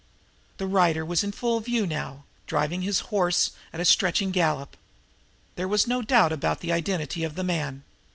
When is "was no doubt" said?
5.67-6.31